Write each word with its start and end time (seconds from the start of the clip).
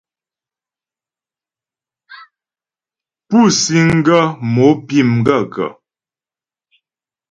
Pú 3.27 3.39
síŋ 3.61 3.89
ghə́ 4.05 4.23
mo 4.53 4.67
pí 4.85 4.97
m 5.09 5.13
gaə̂kə́? 5.25 5.69